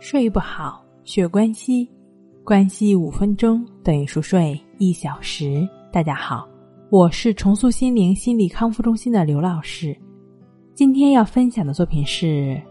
[0.00, 1.90] 睡不好，学关西，
[2.44, 5.68] 关系五分钟等于熟睡一小时。
[5.92, 6.48] 大家好，
[6.88, 9.96] 我是重塑心灵心理康复中心的刘老师。
[10.72, 12.62] 今天要分享的作品是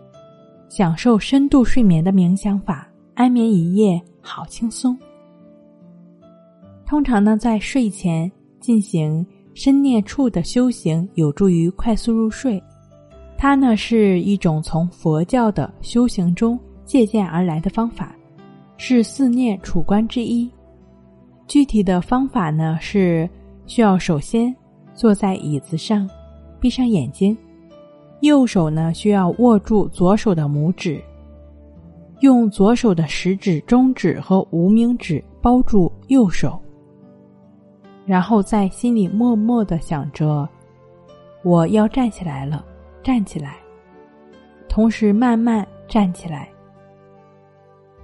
[0.70, 4.98] 享受深度睡眠的冥想法，安眠一夜好轻松。
[6.86, 8.32] 通常呢，在睡前
[8.62, 12.64] 进行深念处的修行，有助于快速入睡。
[13.38, 18.16] 它呢是一种从佛教的修行中借鉴而来的方法，
[18.78, 20.50] 是四念处观之一。
[21.46, 23.30] 具体的方法呢是
[23.66, 24.56] 需要首先
[24.96, 26.10] 坐在椅子上，
[26.60, 27.38] 闭上眼睛，
[28.22, 31.00] 右手呢需要握住左手的拇指，
[32.22, 36.58] 用左手的食指、中指和无名指包住右手，
[38.06, 40.48] 然后在心里默默的想着
[41.44, 42.66] ：“我要站起来了。”
[43.04, 43.56] 站起来，
[44.68, 46.50] 同时慢慢站起来。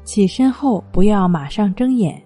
[0.04, 2.22] 起身后不要马上睁眼，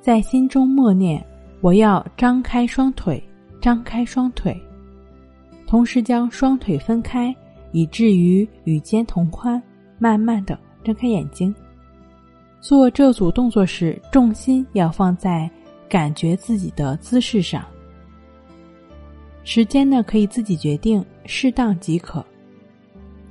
[0.00, 1.24] 在心中默念
[1.60, 3.22] ：“我要张开双腿，
[3.60, 4.56] 张开双腿。”
[5.66, 7.34] 同时将双腿分开，
[7.72, 9.62] 以至于与肩同宽。
[10.02, 11.54] 慢慢的睁开眼睛。
[12.58, 15.50] 做这组动作时，重心要放在
[15.90, 17.62] 感觉自己的姿势上。
[19.44, 22.24] 时间呢，可以自己决定，适当即可。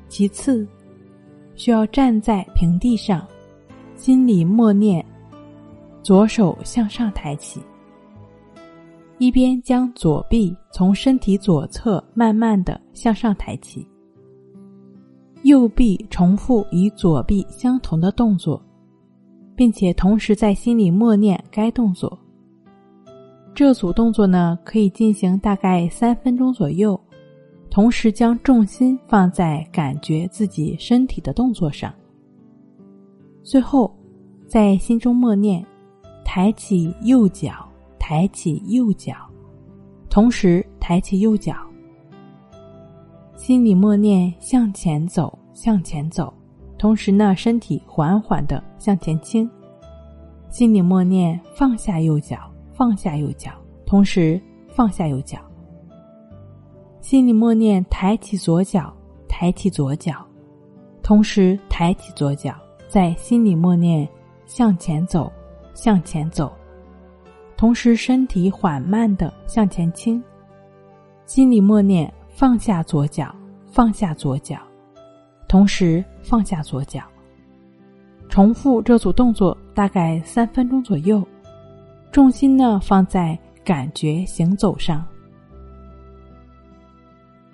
[0.07, 0.67] 其次，
[1.55, 3.27] 需要站在平地上，
[3.99, 5.05] 心里默念，
[6.01, 7.59] 左手向上抬起，
[9.17, 13.85] 一边将左臂从身体左侧慢慢的向上抬起，
[15.43, 18.63] 右臂重复与左臂相同的动作，
[19.53, 22.17] 并且同时在心里默念该动作。
[23.53, 26.97] 这组动作呢，可以进行大概三分钟左右，
[27.69, 31.93] 同时将重心放在感觉自己身体的动作上。
[33.43, 33.93] 最后，
[34.47, 35.65] 在心中默念
[36.25, 37.67] ：“抬起右脚，
[37.97, 39.15] 抬起右脚，
[40.09, 41.55] 同时抬起右脚。”
[43.35, 46.33] 心里默念：“向前走，向前走。”
[46.77, 49.49] 同时呢，身体缓缓的向前倾。
[50.49, 52.37] 心里默念：“放下右脚。”
[52.79, 53.51] 放下右脚，
[53.85, 55.37] 同时放下右脚。
[57.01, 58.95] 心里默念：抬起左脚，
[59.27, 60.25] 抬起左脚，
[61.03, 62.55] 同时抬起左脚。
[62.89, 64.09] 在心里默念：
[64.47, 65.31] 向前走，
[65.75, 66.51] 向前走，
[67.55, 70.21] 同时身体缓慢的向前倾。
[71.27, 73.33] 心里默念：放下左脚，
[73.71, 74.57] 放下左脚，
[75.47, 77.03] 同时放下左脚。
[78.27, 81.23] 重复这组动作大概三分钟左右。
[82.11, 85.05] 重心呢放在感觉行走上。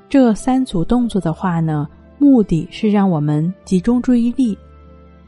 [0.07, 1.85] 这三组动作的话呢，
[2.17, 4.57] 目的是让我们集中注意力，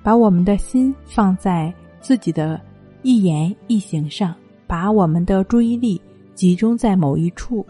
[0.08, 2.62] 把我们的心放在自己的
[3.02, 4.34] 一言一行上，
[4.66, 6.02] 把我们的注意力
[6.34, 7.66] 集中在某一处，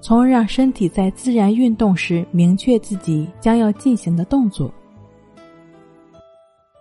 [0.00, 4.72] 从而让身体在自然运动时明确自己将要进行的动作。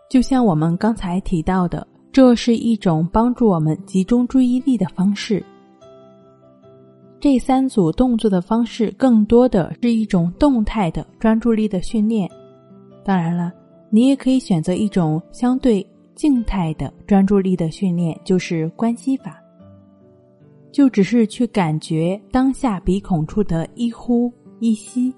[0.09, 1.85] 就像我们刚才提到的。
[2.13, 5.43] 这是一种帮助我们集中注意力的方式。
[7.19, 12.27] 这三组动作的方式更多的是一种动态的专注力的训练。
[13.03, 13.51] 当然了，
[13.89, 19.41] 你也可以选择一种相对静态的专注力的训练，就是关系法。
[20.71, 25.13] 就只是去感觉当下鼻孔处的一呼一吸，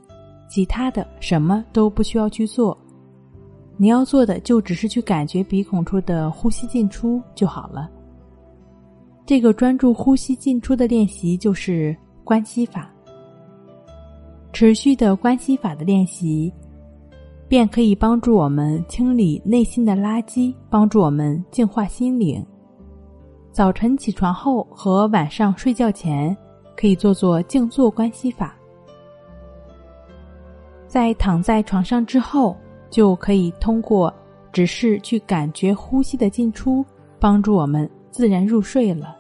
[0.48, 2.78] 其他的什么都不需要去做。
[3.76, 7.90] 你要做的就只是去感觉鼻孔处的呼吸进出就好了。
[9.26, 12.94] 这个专注呼吸进出的练习就是关系法。
[14.52, 16.52] 持续的关系法的练习，
[17.50, 22.46] 便可以帮助我们清理内心的垃圾，帮助我们净化心灵。
[23.52, 26.36] 早晨起床后和晚上睡觉前，
[26.78, 28.56] 可以做做静坐关系法。
[30.88, 32.56] 在躺在床上之后。
[32.92, 34.12] 就可以通过
[34.52, 36.84] 只是去感觉呼吸的进出，
[37.20, 39.16] 帮助我们自然入睡了。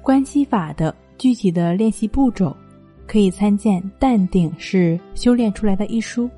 [0.00, 2.56] 关系法的具体的练习步骤，
[3.04, 6.30] 可以参见《淡定是修炼出来的》一书。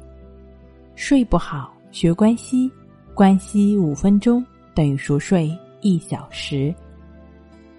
[1.00, 2.70] 睡不好，学关西，
[3.14, 4.44] 关西五分钟
[4.74, 5.50] 等于熟睡
[5.80, 6.72] 一小时。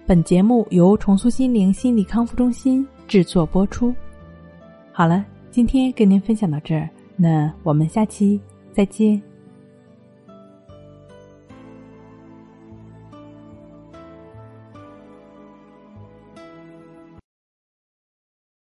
[0.04, 3.94] 本节目由重塑心灵心理康复中心制作播出。
[4.90, 8.40] 好了，今天跟您分享到这儿，那我们下期。
[8.72, 9.31] 再见。